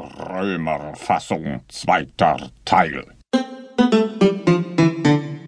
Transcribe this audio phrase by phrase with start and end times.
[0.00, 3.16] Römerfassung, zweiter Teil.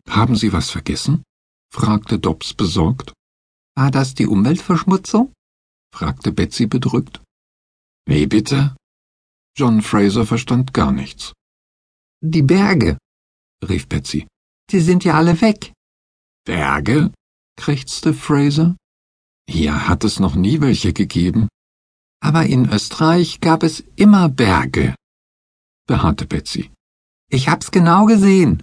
[0.08, 1.22] Haben Sie was vergessen?
[1.72, 3.12] fragte Dobbs besorgt.
[3.74, 5.32] War das die Umweltverschmutzung?
[5.94, 7.22] fragte Betsy bedrückt.
[8.06, 8.76] Wie bitte?
[9.56, 11.32] John Fraser verstand gar nichts.
[12.20, 12.98] Die Berge,
[13.66, 14.26] rief Betsy.
[14.70, 15.72] die sind ja alle weg.
[16.44, 17.12] Berge?
[17.56, 18.76] krächzte Fraser.
[19.48, 21.48] Hier hat es noch nie welche gegeben.
[22.22, 24.94] Aber in Österreich gab es immer Berge,
[25.88, 26.70] beharrte Betsy.
[27.28, 28.62] Ich hab's genau gesehen.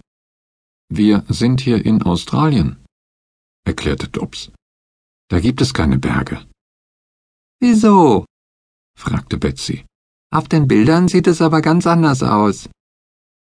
[0.89, 2.77] Wir sind hier in Australien,
[3.65, 4.51] erklärte Dobbs.
[5.29, 6.45] Da gibt es keine Berge.
[7.59, 8.25] Wieso?
[8.97, 9.85] fragte Betsy.
[10.31, 12.69] Auf den Bildern sieht es aber ganz anders aus.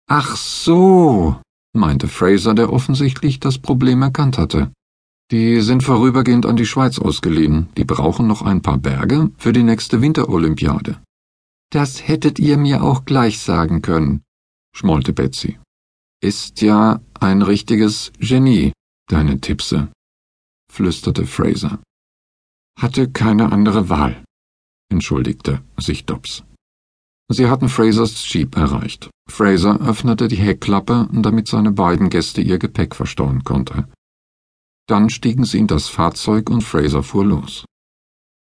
[0.07, 1.41] Ach so,
[1.73, 4.71] meinte Fraser, der offensichtlich das Problem erkannt hatte.
[5.31, 7.69] Die sind vorübergehend an die Schweiz ausgeliehen.
[7.77, 11.01] Die brauchen noch ein paar Berge für die nächste Winterolympiade.
[11.71, 14.21] Das hättet ihr mir auch gleich sagen können,
[14.75, 15.57] schmollte Betsy.
[16.21, 18.73] Ist ja ein richtiges Genie,
[19.09, 19.89] deine Tippse,
[20.71, 21.79] flüsterte Fraser.
[22.79, 24.23] Hatte keine andere Wahl,
[24.91, 26.43] entschuldigte sich Dobbs.
[27.29, 29.09] Sie hatten Frasers Jeep erreicht.
[29.27, 33.87] Fraser öffnete die Heckklappe, damit seine beiden Gäste ihr Gepäck verstauen konnte.
[34.87, 37.65] Dann stiegen sie in das Fahrzeug und Fraser fuhr los.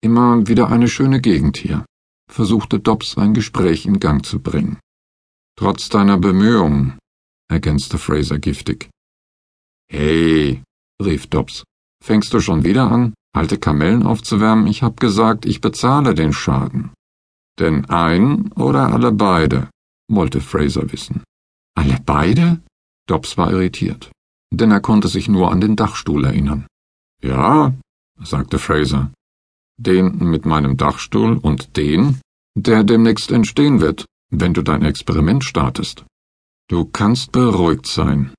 [0.02, 1.86] Immer wieder eine schöne Gegend hier,
[2.30, 4.80] versuchte Dobbs ein Gespräch in Gang zu bringen.
[5.58, 7.00] Trotz deiner Bemühungen,
[7.50, 8.90] ergänzte Fraser giftig.
[9.90, 10.62] Hey,
[11.02, 11.64] rief Dobbs,
[12.04, 14.68] fängst du schon wieder an, alte Kamellen aufzuwärmen?
[14.68, 16.92] Ich hab gesagt, ich bezahle den Schaden.
[17.58, 19.70] Denn ein oder alle beide,
[20.12, 21.24] wollte Fraser wissen.
[21.78, 22.62] Alle beide?
[23.08, 24.12] Dobbs war irritiert
[24.52, 26.68] denn er konnte sich nur an den Dachstuhl erinnern.
[27.22, 27.74] Ja,
[28.22, 29.12] sagte Fraser.
[29.78, 32.20] Den mit meinem Dachstuhl und den,
[32.56, 36.06] der demnächst entstehen wird, wenn du dein Experiment startest.
[36.70, 38.34] Du kannst beruhigt sein,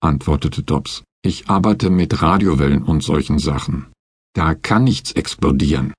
[0.00, 1.04] antwortete Dobbs.
[1.24, 3.92] Ich arbeite mit Radiowellen und solchen Sachen.
[4.34, 5.94] Da kann nichts explodieren.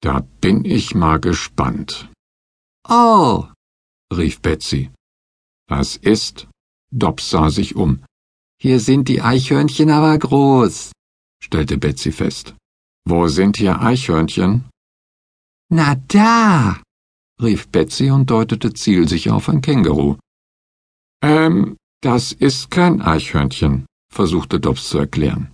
[0.00, 2.08] Da bin ich mal gespannt.
[2.88, 3.46] Oh,
[4.12, 4.90] rief Betsy.
[5.68, 6.48] Was ist?
[6.90, 8.04] Dobbs sah sich um.
[8.60, 10.92] Hier sind die Eichhörnchen aber groß,
[11.40, 12.54] stellte Betsy fest.
[13.04, 14.68] Wo sind hier Eichhörnchen?
[15.70, 16.82] Na da,
[17.40, 20.16] rief Betsy und deutete zielsicher auf ein Känguru.
[21.22, 25.52] Ähm, das ist kein Eichhörnchen, versuchte Dobbs zu erklären.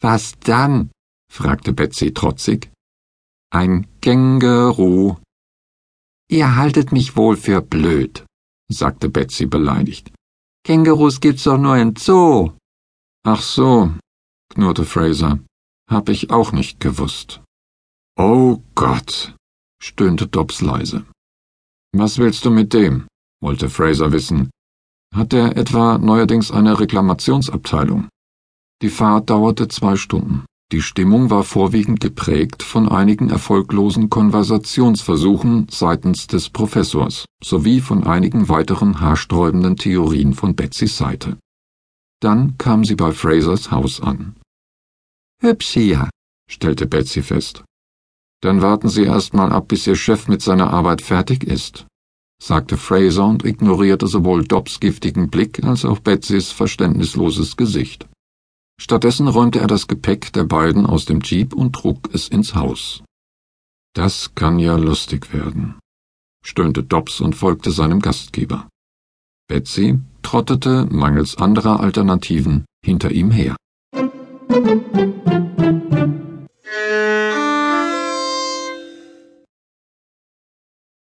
[0.00, 0.90] Was dann?
[1.32, 2.70] fragte Betsy trotzig.
[3.50, 5.16] Ein Känguru.
[6.28, 8.24] Ihr haltet mich wohl für blöd,
[8.70, 10.13] sagte Betsy beleidigt.
[10.64, 12.52] Kängurus gibt's doch nur im Zoo.
[13.26, 13.92] Ach so,
[14.48, 15.38] knurrte Fraser.
[15.90, 17.42] Hab ich auch nicht gewusst.
[18.16, 19.34] Oh Gott,
[19.82, 21.04] stöhnte Dobbs leise.
[21.92, 23.06] Was willst du mit dem?
[23.42, 24.50] wollte Fraser wissen.
[25.14, 28.08] Hat er etwa neuerdings eine Reklamationsabteilung?
[28.80, 30.46] Die Fahrt dauerte zwei Stunden.
[30.74, 38.48] Die Stimmung war vorwiegend geprägt von einigen erfolglosen Konversationsversuchen seitens des Professors sowie von einigen
[38.48, 41.38] weiteren haarsträubenden Theorien von Betsys Seite.
[42.20, 44.34] Dann kam sie bei Frasers Haus an.
[45.40, 46.10] Hübsch hier,
[46.50, 47.62] stellte Betsy fest.
[48.42, 51.86] Dann warten Sie erst mal ab, bis Ihr Chef mit seiner Arbeit fertig ist,
[52.42, 58.08] sagte Fraser und ignorierte sowohl Dobbs giftigen Blick als auch Betsys verständnisloses Gesicht.
[58.80, 63.02] Stattdessen räumte er das Gepäck der beiden aus dem Jeep und trug es ins Haus.
[63.94, 65.78] Das kann ja lustig werden,
[66.44, 68.68] stöhnte Dobbs und folgte seinem Gastgeber.
[69.48, 73.56] Betsy trottete, mangels anderer Alternativen, hinter ihm her.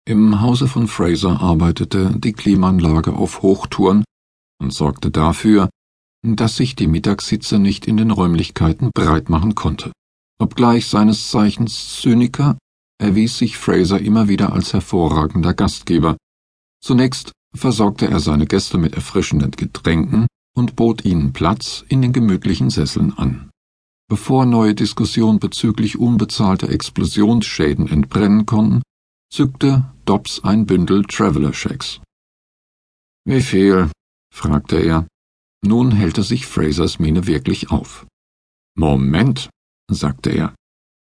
[0.05, 4.05] Im Hause von Fraser arbeitete die Klimaanlage auf Hochtouren
[4.61, 5.71] und sorgte dafür,
[6.25, 9.93] dass sich die Mittagshitze nicht in den Räumlichkeiten breit machen konnte.
[10.39, 12.59] Obgleich seines Zeichens Zyniker,
[12.99, 16.17] erwies sich Fraser immer wieder als hervorragender Gastgeber.
[16.81, 22.71] Zunächst versorgte er seine Gäste mit erfrischenden Getränken und bot ihnen Platz in den gemütlichen
[22.71, 23.51] Sesseln an.
[24.09, 28.83] Bevor neue Diskussionen bezüglich unbezahlter Explosionsschäden entbrennen konnten,
[29.33, 32.01] zückte Dobbs ein Bündel Traveler-Schecks.
[33.25, 33.91] Wie viel?
[34.33, 35.07] fragte er.
[35.65, 38.07] Nun hellte sich Frasers Miene wirklich auf.
[38.77, 39.51] Moment,
[39.91, 40.55] sagte er.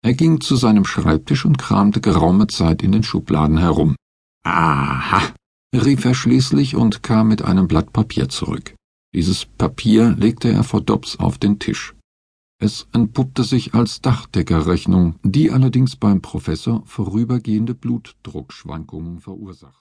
[0.04, 3.96] Er ging zu seinem Schreibtisch und kramte geraume Zeit in den Schubladen herum.
[4.44, 5.34] Aha,
[5.74, 8.76] rief er schließlich und kam mit einem Blatt Papier zurück.
[9.14, 11.96] Dieses Papier legte er vor Dobbs auf den Tisch.
[12.60, 19.80] Es entpuppte sich als Dachdeckerrechnung, die allerdings beim Professor vorübergehende Blutdruckschwankungen verursacht.